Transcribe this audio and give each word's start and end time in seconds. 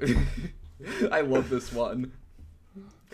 I 1.12 1.20
love 1.22 1.48
this 1.48 1.72
one. 1.72 2.12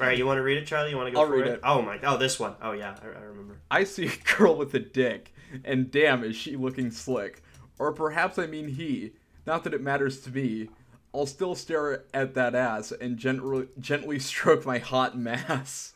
All 0.00 0.06
right, 0.06 0.16
you 0.16 0.24
want 0.26 0.38
to 0.38 0.42
read 0.42 0.56
it, 0.58 0.66
Charlie? 0.66 0.90
You 0.90 0.96
want 0.96 1.08
to 1.08 1.12
go 1.12 1.20
I'll 1.20 1.26
for 1.26 1.34
read 1.34 1.46
it? 1.46 1.54
it. 1.54 1.60
Oh 1.62 1.82
my! 1.82 1.98
Oh, 2.02 2.16
this 2.16 2.40
one. 2.40 2.54
Oh 2.62 2.72
yeah, 2.72 2.96
I, 3.02 3.06
I 3.06 3.22
remember. 3.22 3.60
I 3.70 3.84
see 3.84 4.06
a 4.06 4.36
girl 4.36 4.56
with 4.56 4.72
a 4.74 4.78
dick, 4.78 5.34
and 5.64 5.90
damn, 5.90 6.24
is 6.24 6.36
she 6.36 6.56
looking 6.56 6.90
slick. 6.90 7.42
Or 7.78 7.92
perhaps 7.92 8.38
I 8.38 8.46
mean 8.46 8.68
he. 8.68 9.12
Not 9.46 9.64
that 9.64 9.74
it 9.74 9.82
matters 9.82 10.20
to 10.22 10.30
me. 10.30 10.68
I'll 11.14 11.26
still 11.26 11.54
stare 11.54 12.04
at 12.14 12.34
that 12.34 12.54
ass 12.54 12.92
and 12.92 13.16
gently, 13.18 13.68
gently 13.78 14.18
stroke 14.18 14.64
my 14.64 14.78
hot 14.78 15.18
mass. 15.18 15.94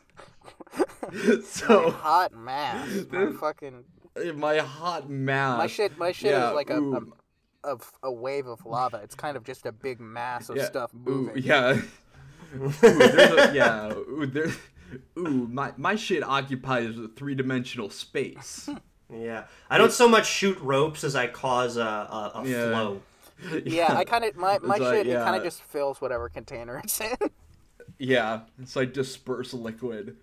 so, 1.45 1.85
my 1.85 1.91
Hot 1.91 2.33
mass. 2.35 2.89
My 3.11 3.33
fucking 3.33 3.85
my 4.35 4.59
hot 4.59 5.09
mass. 5.09 5.59
my 5.59 5.67
shit. 5.67 5.97
My 5.99 6.13
shit 6.13 6.31
Yeah, 6.33 6.49
is 6.51 6.55
like 6.55 6.71
a, 6.71 6.79
a 6.81 7.01
ooh. 7.67 7.79
a 8.03 8.07
a 8.07 8.13
wave 8.13 8.47
of 8.47 8.65
lava. 8.67 9.01
It's 9.03 9.15
kind 9.15 9.37
of 9.37 9.45
just 9.45 9.67
a 9.67 9.73
big 9.73 10.01
mass 10.01 10.49
of 10.49 10.57
yeah, 10.57 10.65
stuff 10.67 10.93
ooh, 10.95 11.11
moving. 11.11 11.43
yeah. 11.43 11.81
ooh, 12.57 12.73
a, 12.83 13.53
yeah. 13.55 13.93
Ooh, 13.93 14.27
there, 14.27 14.53
ooh, 15.19 15.49
my, 15.51 15.73
my 15.77 15.97
shit 15.97 16.23
occupies 16.23 16.99
a 16.99 17.09
three 17.09 17.35
dimensional 17.35 17.91
space. 17.91 18.69
Yeah, 19.13 19.45
I 19.69 19.77
don't 19.77 19.93
so 19.93 20.09
much 20.09 20.27
shoot 20.27 20.59
ropes 20.61 21.05
as 21.05 21.15
I 21.15 21.27
cause 21.27 21.77
a 21.77 21.83
a, 21.83 22.33
a 22.37 22.49
Yeah. 22.49 22.71
flow. 22.71 23.03
Yeah, 23.65 23.95
I 23.95 24.05
kind 24.05 24.25
of 24.25 24.35
my 24.35 24.59
my 24.61 24.77
It's 24.77 24.83
like, 24.83 24.95
shit. 24.95 25.07
It 25.09 25.17
kind 25.17 25.37
of 25.37 25.43
just 25.43 25.63
fills 25.63 26.01
whatever 26.01 26.29
container 26.31 26.79
it's 26.83 27.01
in. 27.01 27.17
Yeah, 27.99 28.41
it's 28.61 28.75
like 28.75 28.93
disperse 28.95 29.53
liquid. 29.53 30.17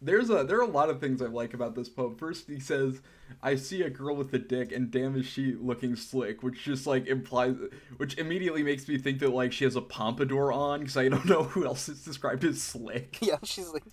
There's 0.00 0.28
a 0.30 0.44
there 0.44 0.58
are 0.58 0.62
a 0.62 0.66
lot 0.66 0.90
of 0.90 1.00
things 1.00 1.22
I 1.22 1.26
like 1.26 1.54
about 1.54 1.74
this 1.74 1.88
poem. 1.88 2.16
First, 2.16 2.48
he 2.48 2.60
says, 2.60 3.00
"I 3.42 3.56
see 3.56 3.82
a 3.82 3.90
girl 3.90 4.14
with 4.14 4.32
a 4.34 4.38
dick, 4.38 4.70
and 4.72 4.90
damn 4.90 5.16
is 5.16 5.26
she 5.26 5.54
looking 5.54 5.96
slick," 5.96 6.42
which 6.42 6.62
just 6.64 6.86
like 6.86 7.06
implies, 7.06 7.56
which 7.96 8.18
immediately 8.18 8.62
makes 8.62 8.86
me 8.88 8.98
think 8.98 9.20
that 9.20 9.30
like 9.30 9.52
she 9.52 9.64
has 9.64 9.74
a 9.74 9.80
pompadour 9.80 10.52
on 10.52 10.80
because 10.80 10.96
I 10.96 11.08
don't 11.08 11.24
know 11.24 11.44
who 11.44 11.64
else 11.64 11.88
is 11.88 12.04
described 12.04 12.44
as 12.44 12.62
slick. 12.62 13.18
yeah, 13.22 13.38
she's 13.42 13.70
like, 13.70 13.84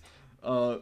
Uh, 0.42 0.78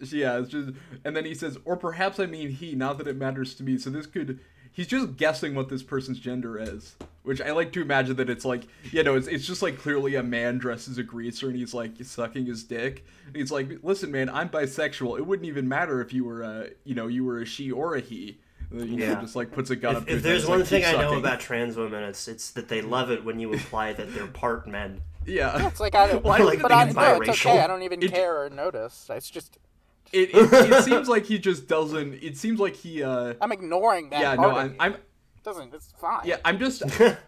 yeah, 0.00 0.38
it's 0.38 0.50
just, 0.50 0.70
and 1.04 1.16
then 1.16 1.24
he 1.24 1.34
says, 1.34 1.58
or 1.64 1.76
perhaps 1.76 2.20
I 2.20 2.26
mean 2.26 2.50
he. 2.50 2.74
Not 2.74 2.98
that 2.98 3.08
it 3.08 3.16
matters 3.16 3.54
to 3.56 3.62
me. 3.62 3.78
So 3.78 3.90
this 3.90 4.06
could, 4.06 4.40
he's 4.72 4.86
just 4.86 5.16
guessing 5.16 5.54
what 5.54 5.68
this 5.68 5.82
person's 5.82 6.18
gender 6.18 6.58
is, 6.58 6.96
which 7.22 7.40
I 7.40 7.50
like 7.52 7.72
to 7.72 7.82
imagine 7.82 8.16
that 8.16 8.30
it's 8.30 8.44
like, 8.44 8.62
you 8.92 9.02
know, 9.02 9.14
it's 9.16 9.26
it's 9.26 9.46
just 9.46 9.62
like 9.62 9.78
clearly 9.78 10.14
a 10.14 10.22
man 10.22 10.58
dressed 10.58 10.88
as 10.88 10.98
a 10.98 11.02
greaser 11.02 11.48
and 11.48 11.56
he's 11.56 11.74
like 11.74 11.92
sucking 12.02 12.46
his 12.46 12.64
dick. 12.64 13.04
And 13.26 13.36
he's 13.36 13.50
like, 13.50 13.68
listen, 13.82 14.10
man, 14.10 14.28
I'm 14.28 14.48
bisexual. 14.48 15.18
It 15.18 15.26
wouldn't 15.26 15.46
even 15.46 15.68
matter 15.68 16.00
if 16.00 16.12
you 16.12 16.24
were 16.24 16.42
a, 16.42 16.68
you 16.84 16.94
know, 16.94 17.06
you 17.06 17.24
were 17.24 17.40
a 17.40 17.44
she 17.46 17.70
or 17.70 17.96
a 17.96 18.00
he. 18.00 18.38
You 18.70 18.84
know, 18.84 19.06
Yeah. 19.06 19.20
just 19.20 19.34
like 19.34 19.50
puts 19.50 19.70
a 19.70 19.76
gun 19.76 19.96
up. 19.96 20.02
If, 20.02 20.06
to 20.08 20.12
his 20.12 20.18
if 20.20 20.24
head, 20.24 20.32
there's 20.32 20.46
one 20.46 20.58
like, 20.60 20.68
thing 20.68 20.82
"Keep 20.84 20.94
I 20.98 21.02
know 21.02 21.18
about 21.18 21.40
trans 21.40 21.76
women, 21.76 22.02
it's 22.04 22.28
it's 22.28 22.50
that 22.50 22.68
they 22.68 22.82
love 22.82 23.10
it 23.10 23.24
when 23.24 23.40
you 23.40 23.52
imply 23.54 23.94
that 23.94 24.14
they're 24.14 24.26
part 24.26 24.66
men. 24.68 25.00
yeah, 25.24 25.66
it's 25.68 25.80
like 25.80 25.94
I 25.94 26.06
don't, 26.12 26.22
Well, 26.22 26.34
I 26.34 26.38
don't 26.38 26.46
like 26.48 26.60
but 26.60 26.68
being 26.68 26.80
I, 26.80 26.84
think 26.84 26.96
no, 26.96 27.20
it's 27.22 27.46
okay. 27.46 27.60
I 27.60 27.66
don't 27.66 27.82
even 27.82 28.02
It- 28.02 28.10
care 28.12 28.42
or 28.42 28.50
notice. 28.50 29.08
It's 29.10 29.30
just 29.30 29.56
it, 30.12 30.30
it, 30.34 30.52
it 30.72 30.84
seems 30.84 31.08
like 31.08 31.26
he 31.26 31.38
just 31.38 31.68
doesn't. 31.68 32.14
It 32.14 32.36
seems 32.36 32.60
like 32.60 32.74
he. 32.76 33.02
uh 33.02 33.34
I'm 33.40 33.52
ignoring 33.52 34.10
that 34.10 34.20
Yeah, 34.20 34.36
part 34.36 34.40
no, 34.40 34.50
of 34.50 34.56
I'm. 34.56 34.76
I'm 34.80 34.96
doesn't. 35.42 35.72
It's 35.74 35.92
fine. 35.98 36.22
Yeah, 36.24 36.36
I'm 36.44 36.58
just 36.58 36.82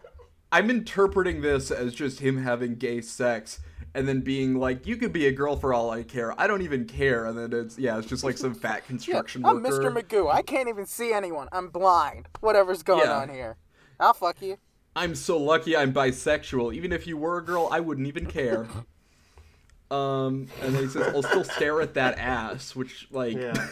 I'm 0.53 0.71
interpreting 0.71 1.41
this 1.43 1.71
as 1.71 1.95
just 1.95 2.21
him 2.21 2.43
having 2.43 2.75
gay 2.75 3.01
sex 3.01 3.61
and 3.95 4.07
then 4.07 4.21
being 4.21 4.57
like, 4.57 4.87
you 4.87 4.97
could 4.97 5.13
be 5.13 5.27
a 5.27 5.33
girl 5.33 5.57
for 5.57 5.73
all 5.75 5.91
I 5.91 6.03
care. 6.03 6.39
I 6.41 6.47
don't 6.47 6.63
even 6.63 6.85
care. 6.87 7.27
And 7.27 7.37
then 7.39 7.53
it's 7.53 7.79
yeah, 7.79 7.99
it's 7.99 8.07
just 8.09 8.25
like 8.25 8.37
some 8.39 8.55
fat 8.55 8.77
Yeah, 8.83 8.87
construction 8.87 9.45
I'm 9.45 9.63
worker. 9.63 9.91
Mr. 9.91 10.03
Magoo. 10.03 10.33
I 10.33 10.43
can't 10.43 10.69
even 10.69 10.87
see 10.87 11.13
anyone. 11.13 11.49
I'm 11.53 11.69
blind. 11.69 12.29
Whatever's 12.41 12.83
going 12.83 13.01
Yeah. 13.07 13.19
on 13.19 13.29
here. 13.29 13.57
I'll 13.99 14.15
fuck 14.15 14.41
you. 14.43 14.57
I'm 14.97 15.15
so 15.15 15.39
lucky 15.39 15.77
I'm 15.77 15.93
bisexual. 15.93 16.75
Even 16.75 16.93
if 16.93 17.07
you 17.07 17.17
were 17.17 17.39
a 17.39 17.45
girl, 17.45 17.69
I 17.71 17.81
wouldn't 17.81 18.09
even 18.09 18.27
care. 18.27 18.67
Um, 19.91 20.47
and 20.63 20.75
then 20.75 20.85
he 20.85 20.89
says, 20.89 21.13
I'll 21.15 21.23
still 21.23 21.45
stare 21.45 21.81
at 21.81 21.95
that 21.95 22.19
ass, 22.19 22.77
which 22.77 23.09
like 23.11 23.37
Yeah. 23.37 23.69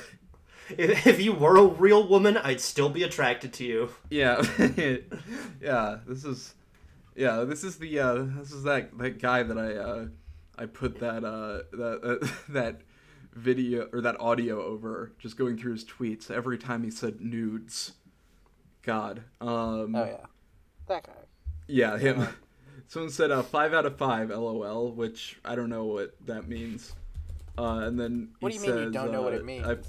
If, 0.70 1.06
if 1.06 1.20
you 1.20 1.32
were 1.32 1.56
a 1.56 1.64
real 1.64 2.06
woman, 2.06 2.36
I'd 2.36 2.60
still 2.60 2.90
be 2.90 3.02
attracted 3.02 3.54
to 3.54 3.64
you. 3.64 3.90
Yeah, 4.10 4.42
yeah. 5.62 5.98
This 6.06 6.24
is, 6.26 6.54
yeah. 7.16 7.44
This 7.44 7.64
is 7.64 7.76
the 7.78 7.98
uh, 7.98 8.14
this 8.38 8.52
is 8.52 8.64
that 8.64 8.96
that 8.98 9.20
guy 9.20 9.42
that 9.44 9.56
I 9.56 9.76
uh, 9.76 10.06
I 10.58 10.66
put 10.66 10.98
that 11.00 11.24
uh, 11.24 11.62
that 11.72 12.20
uh, 12.22 12.26
that 12.52 12.82
video 13.32 13.88
or 13.92 14.02
that 14.02 14.20
audio 14.20 14.62
over, 14.62 15.12
just 15.18 15.38
going 15.38 15.56
through 15.56 15.72
his 15.72 15.84
tweets 15.86 16.30
every 16.30 16.58
time 16.58 16.82
he 16.82 16.90
said 16.90 17.20
nudes. 17.22 17.92
God. 18.82 19.22
Um, 19.40 19.94
Oh 19.96 20.04
yeah, 20.04 20.26
that 20.86 21.06
guy. 21.06 21.12
yeah, 21.66 21.96
him. 21.96 22.28
Someone 22.88 23.10
said 23.10 23.30
uh, 23.30 23.42
five 23.42 23.74
out 23.74 23.86
of 23.86 23.96
five, 23.96 24.30
lol, 24.30 24.92
which 24.92 25.38
I 25.44 25.54
don't 25.54 25.68
know 25.68 25.84
what 25.84 26.14
that 26.26 26.48
means. 26.48 26.94
Uh, 27.56 27.80
and 27.84 28.00
then 28.00 28.30
What 28.40 28.52
do 28.52 28.58
he 28.58 28.66
you 28.66 28.72
mean 28.74 28.84
you 28.84 28.90
don't 28.90 29.12
know 29.12 29.22
what 29.22 29.34
uh, 29.34 29.36
it 29.36 29.44
means? 29.44 29.66
I've- 29.66 29.82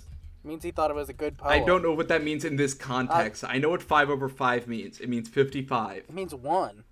means 0.44 0.64
he 0.64 0.72
thought 0.72 0.90
it 0.90 0.96
was 0.96 1.10
a 1.10 1.14
good 1.14 1.38
poem. 1.38 1.52
I 1.52 1.60
don't 1.60 1.84
know 1.84 1.94
what 1.94 2.08
that 2.08 2.24
means 2.24 2.46
in 2.46 2.56
this 2.56 2.74
context. 2.74 3.44
I 3.44 3.58
know 3.58 3.70
what 3.70 3.82
five 3.82 4.10
over 4.10 4.30
five 4.30 4.68
means. 4.68 5.00
It 5.00 5.10
means 5.10 5.28
fifty-five. 5.28 6.06
It 6.10 6.14
means 6.14 6.34
one. 6.34 6.86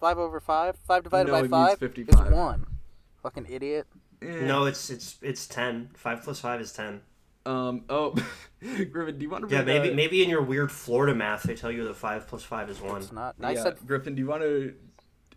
Five 0.00 0.18
over 0.18 0.40
five. 0.40 0.76
Five 0.76 1.04
divided 1.04 1.28
No, 1.28 1.32
by 1.32 1.38
it 1.38 1.42
means 1.42 1.52
five 1.52 1.78
55. 1.78 2.26
is 2.26 2.32
one. 2.32 2.66
Fucking 3.22 3.46
idiot. 3.48 3.86
Eh. 4.22 4.40
No, 4.42 4.66
it's 4.66 4.90
it's 4.90 5.18
it's 5.22 5.46
ten. 5.46 5.90
Five 5.94 6.22
plus 6.22 6.40
five 6.40 6.60
is 6.60 6.72
ten. 6.72 7.02
Um. 7.46 7.84
Oh, 7.88 8.14
Griffin, 8.60 9.18
do 9.18 9.22
you 9.22 9.30
want 9.30 9.48
to? 9.48 9.54
Yeah, 9.54 9.62
maybe 9.62 9.90
uh, 9.90 9.94
maybe 9.94 10.22
in 10.22 10.28
your 10.28 10.42
weird 10.42 10.70
Florida 10.70 11.14
math, 11.14 11.44
they 11.44 11.54
tell 11.54 11.70
you 11.70 11.84
that 11.84 11.96
five 11.96 12.26
plus 12.26 12.42
five 12.42 12.68
is 12.68 12.80
one. 12.80 13.00
It's 13.00 13.12
not. 13.12 13.36
I 13.40 13.52
yeah, 13.52 13.62
said 13.62 13.78
Griffin, 13.86 14.14
do 14.14 14.20
you 14.20 14.28
want 14.28 14.42
to, 14.42 14.74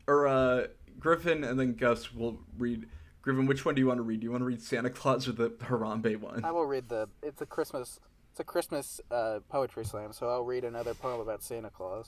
or 0.08 0.28
uh, 0.28 0.68
Griffin 1.00 1.44
and 1.44 1.60
then 1.60 1.74
Gus 1.74 2.14
will 2.14 2.40
read. 2.58 2.88
Griffin, 3.22 3.46
which 3.46 3.64
one 3.64 3.74
do 3.76 3.80
you 3.80 3.88
want 3.88 4.00
to 4.00 4.04
read? 4.04 4.20
Do 4.20 4.26
you 4.26 4.32
want 4.32 4.42
to 4.42 4.46
read 4.46 4.62
Santa 4.62 4.90
Claus 4.90 5.28
or 5.28 5.32
the 5.32 5.50
Harambe 5.50 6.20
one? 6.20 6.44
I 6.44 6.52
will 6.52 6.66
read 6.66 6.90
the. 6.90 7.08
It's 7.22 7.42
a 7.42 7.46
Christmas. 7.46 8.00
It's 8.32 8.40
a 8.40 8.44
Christmas 8.44 9.00
uh, 9.12 9.40
poetry 9.48 9.86
slam, 9.86 10.12
so 10.12 10.28
I'll 10.28 10.44
read 10.44 10.64
another 10.64 10.96
poem 10.96 11.22
about 11.22 11.44
Santa 11.44 11.70
Claus. 11.70 12.02